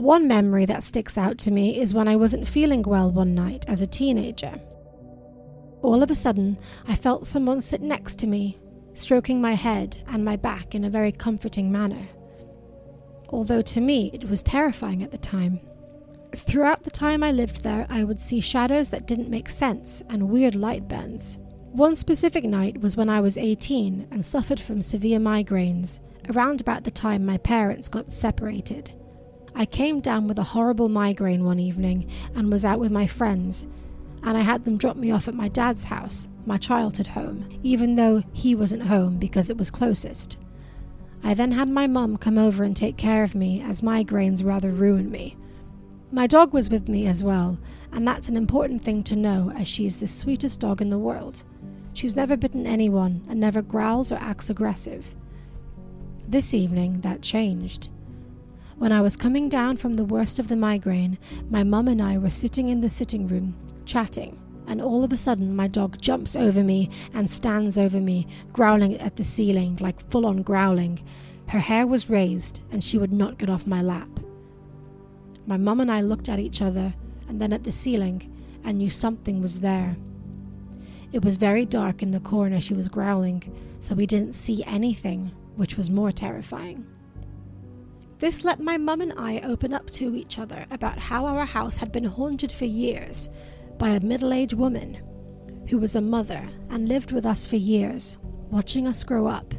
[0.00, 3.66] One memory that sticks out to me is when I wasn't feeling well one night
[3.68, 4.58] as a teenager.
[5.82, 6.56] All of a sudden,
[6.88, 8.58] I felt someone sit next to me,
[8.94, 12.08] stroking my head and my back in a very comforting manner.
[13.28, 15.60] Although to me it was terrifying at the time.
[16.34, 20.30] Throughout the time I lived there, I would see shadows that didn't make sense and
[20.30, 21.38] weird light bends.
[21.72, 26.84] One specific night was when I was 18 and suffered from severe migraines, around about
[26.84, 28.94] the time my parents got separated.
[29.60, 33.66] I came down with a horrible migraine one evening and was out with my friends,
[34.22, 37.96] and I had them drop me off at my dad's house, my childhood home, even
[37.96, 40.38] though he wasn't home because it was closest.
[41.22, 44.70] I then had my mum come over and take care of me as migraines rather
[44.70, 45.36] ruined me.
[46.10, 47.58] My dog was with me as well,
[47.92, 50.96] and that's an important thing to know as she is the sweetest dog in the
[50.96, 51.44] world.
[51.92, 55.14] She's never bitten anyone and never growls or acts aggressive.
[56.26, 57.90] This evening, that changed.
[58.80, 61.18] When I was coming down from the worst of the migraine,
[61.50, 63.54] my mum and I were sitting in the sitting room,
[63.84, 68.26] chatting, and all of a sudden my dog jumps over me and stands over me,
[68.54, 71.04] growling at the ceiling, like full on growling.
[71.48, 74.08] Her hair was raised, and she would not get off my lap.
[75.46, 76.94] My mum and I looked at each other
[77.28, 79.94] and then at the ceiling and knew something was there.
[81.12, 83.42] It was very dark in the corner she was growling,
[83.78, 86.86] so we didn't see anything, which was more terrifying.
[88.20, 91.78] This let my mum and I open up to each other about how our house
[91.78, 93.28] had been haunted for years
[93.78, 95.02] by a middle aged woman
[95.68, 98.18] who was a mother and lived with us for years,
[98.50, 99.54] watching us grow up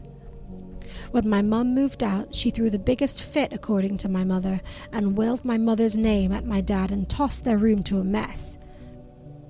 [1.11, 5.17] when my mum moved out, she threw the biggest fit, according to my mother, and
[5.17, 8.57] wailed my mother's name at my dad and tossed their room to a mess.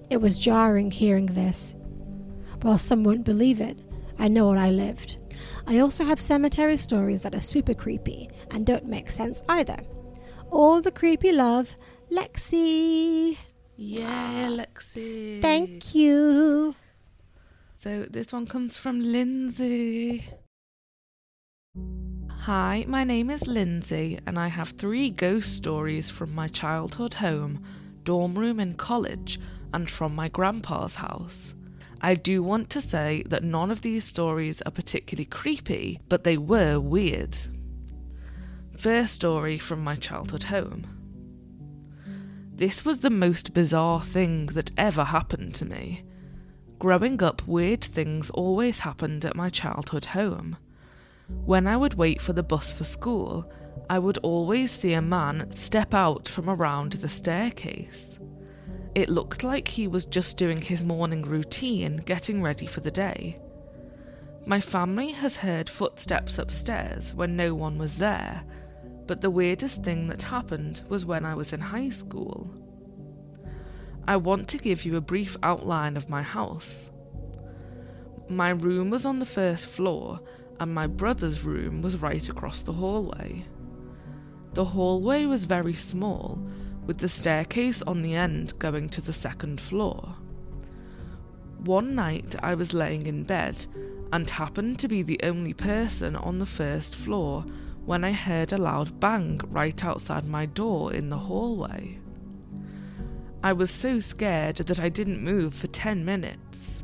[0.10, 1.76] It was jarring hearing this.
[2.62, 3.78] While some won't believe it,
[4.18, 5.18] I know what I lived.
[5.68, 9.78] I also have cemetery stories that are super creepy and don't make sense either.
[10.52, 11.76] All the creepy love,
[12.12, 13.38] Lexi.
[13.76, 15.42] Yeah, ah, Lexi.
[15.42, 16.76] Thank you.
[17.78, 20.26] So this one comes from Lindsay.
[22.42, 27.64] Hi, my name is Lindsay, and I have three ghost stories from my childhood home,
[28.04, 29.40] dorm room in college,
[29.74, 31.54] and from my grandpa's house.
[32.02, 36.36] I do want to say that none of these stories are particularly creepy, but they
[36.36, 37.38] were weird.
[38.82, 40.88] First story from my childhood home.
[42.56, 46.04] This was the most bizarre thing that ever happened to me.
[46.80, 50.58] Growing up, weird things always happened at my childhood home.
[51.46, 53.48] When I would wait for the bus for school,
[53.88, 58.18] I would always see a man step out from around the staircase.
[58.96, 63.38] It looked like he was just doing his morning routine, getting ready for the day.
[64.48, 68.44] My family has heard footsteps upstairs when no one was there,
[69.12, 72.50] but the weirdest thing that happened was when I was in high school.
[74.08, 76.90] I want to give you a brief outline of my house.
[78.30, 80.22] My room was on the first floor
[80.62, 83.46] and my brother's room was right across the hallway.
[84.54, 86.42] The hallway was very small,
[86.86, 90.16] with the staircase on the end going to the second floor.
[91.58, 93.66] One night I was laying in bed
[94.14, 97.44] and happened to be the only person on the first floor
[97.86, 102.00] when I heard a loud bang right outside my door in the hallway.
[103.44, 106.84] I was so scared that I didn't move for 10 minutes.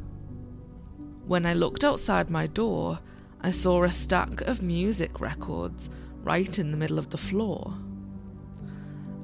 [1.28, 3.00] When I looked outside my door,
[3.42, 5.90] I saw a stack of music records
[6.24, 7.74] right in the middle of the floor.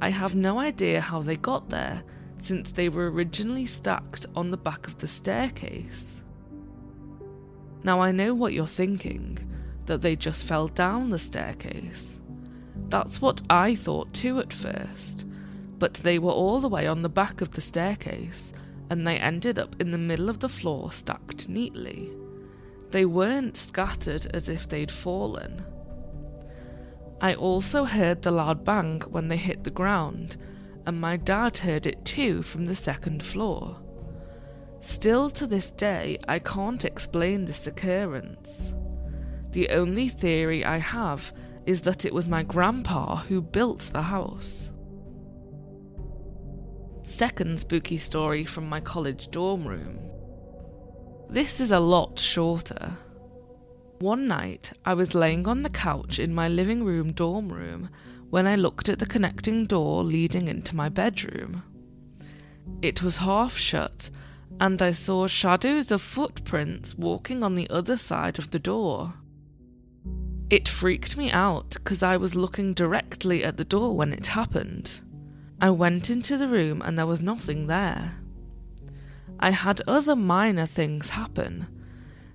[0.02, 2.04] I have no idea how they got there,
[2.40, 6.22] since they were originally stacked on the back of the staircase.
[7.84, 9.53] Now I know what you're thinking
[9.86, 12.20] that they just fell down the staircase.
[12.90, 15.26] That's what I thought too at first,
[15.80, 18.54] but they were all the way on the back of the staircase
[18.90, 22.12] and they ended up in the middle of the floor stacked neatly.
[22.92, 25.66] They weren't scattered as if they'd fallen.
[27.20, 30.38] I also heard the loud bang when they hit the ground,
[30.86, 33.80] and my dad heard it too from the second floor.
[34.82, 38.74] Still to this day, I can't explain this occurrence.
[39.54, 41.32] The only theory I have
[41.68, 44.72] is that it was my grandpa who built the house.
[47.04, 50.00] Second spooky story from my college dorm room.
[51.30, 52.98] This is a lot shorter.
[54.00, 57.90] One night, I was laying on the couch in my living room dorm room
[58.32, 61.62] when I looked at the connecting door leading into my bedroom.
[62.82, 64.10] It was half shut,
[64.60, 69.14] and I saw shadows of footprints walking on the other side of the door.
[70.54, 75.00] It freaked me out because I was looking directly at the door when it happened.
[75.60, 78.20] I went into the room and there was nothing there.
[79.40, 81.66] I had other minor things happen.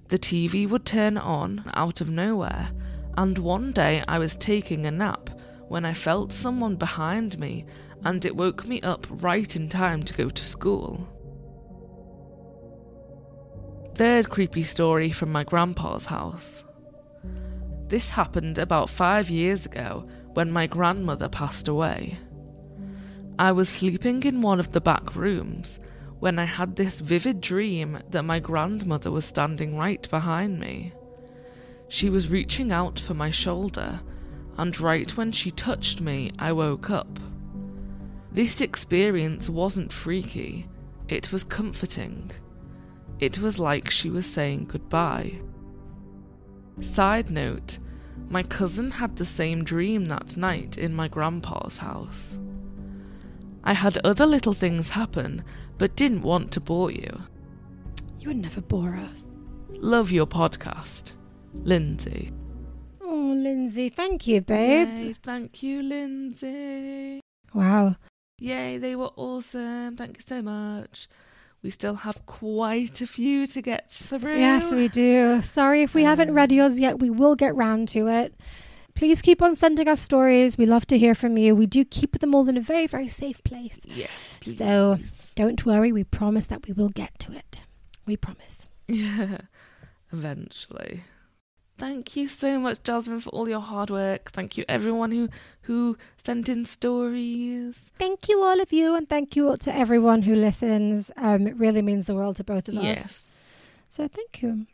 [0.08, 2.72] The TV would turn on out of nowhere,
[3.16, 5.30] and one day I was taking a nap
[5.68, 7.66] when I felt someone behind me,
[8.04, 11.06] and it woke me up right in time to go to school.
[13.94, 16.64] Third creepy story from my grandpa's house.
[17.88, 22.18] This happened about five years ago when my grandmother passed away.
[23.38, 25.78] I was sleeping in one of the back rooms
[26.18, 30.92] when I had this vivid dream that my grandmother was standing right behind me.
[31.88, 34.00] She was reaching out for my shoulder,
[34.58, 37.18] and right when she touched me, I woke up.
[38.30, 40.66] This experience wasn't freaky,
[41.08, 42.32] it was comforting.
[43.18, 45.40] It was like she was saying goodbye.
[46.80, 47.78] Side note
[48.28, 52.38] my cousin had the same dream that night in my grandpa's house.
[53.64, 55.44] I had other little things happen,
[55.78, 57.22] but didn't want to bore you.
[58.20, 59.26] You would never bore us.
[59.70, 61.12] Love your podcast.
[61.54, 62.30] Lindsay.
[63.00, 64.88] Oh, Lindsay, thank you, babe.
[64.88, 67.20] Yay, thank you, Lindsay.
[67.54, 67.96] Wow.
[68.40, 69.96] Yay, they were awesome.
[69.96, 71.08] Thank you so much.
[71.62, 74.38] We still have quite a few to get through.
[74.38, 75.42] Yes, we do.
[75.42, 77.00] Sorry if we haven't read yours yet.
[77.00, 78.34] We will get round to it.
[78.94, 80.56] Please keep on sending us stories.
[80.56, 81.54] We love to hear from you.
[81.54, 83.80] We do keep them all in a very, very safe place.
[83.84, 84.36] Yes.
[84.40, 84.58] please.
[84.58, 84.98] So
[85.34, 85.92] don't worry.
[85.92, 87.62] We promise that we will get to it.
[88.06, 88.66] We promise.
[88.86, 89.38] Yeah,
[90.12, 91.04] eventually.
[91.78, 94.32] Thank you so much, Jasmine, for all your hard work.
[94.32, 95.28] Thank you, everyone who
[95.62, 97.76] who sent in stories.
[97.98, 101.12] Thank you, all of you, and thank you to everyone who listens.
[101.16, 102.82] Um, it really means the world to both of us.
[102.82, 103.26] Yes.
[103.86, 104.66] So thank you.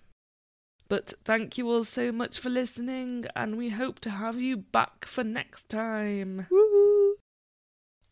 [0.89, 5.05] But thank you all so much for listening, and we hope to have you back
[5.05, 6.47] for next time.
[6.51, 7.17] Woo!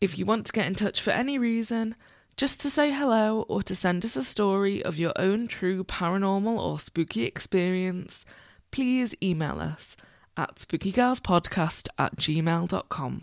[0.01, 1.95] If you want to get in touch for any reason,
[2.37, 6.59] just to say hello or to send us a story of your own true paranormal
[6.59, 8.25] or spooky experience,
[8.73, 9.95] please email us
[10.35, 13.21] at spookygalspodcast at gmail.com.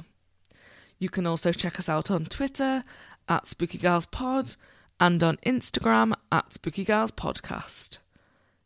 [1.00, 2.84] You can also check us out on Twitter
[3.28, 4.56] at spookygalspod
[5.00, 7.98] and on Instagram at spookygalspodcast.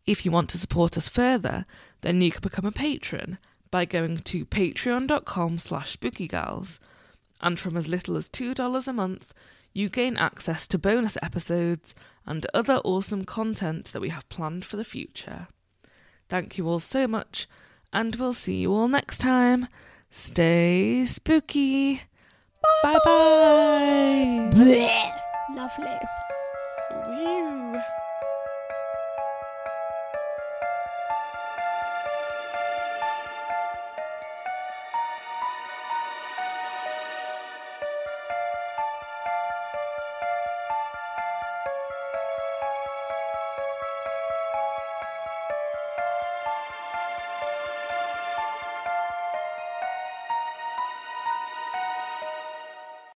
[0.05, 1.65] If you want to support us further,
[2.03, 3.39] then you can become a patron
[3.71, 6.79] by going to patreon.com slash spookygals.
[7.41, 9.33] And from as little as $2 a month,
[9.73, 11.95] you gain access to bonus episodes
[12.27, 15.49] and other awesome content that we have planned for the future.
[16.29, 17.47] Thank you all so much,
[17.93, 19.69] and we'll see you all next time.
[20.11, 22.03] Stay spooky.
[22.83, 24.51] Bye bye.
[25.55, 25.99] Lovely.
[27.09, 27.81] Woo.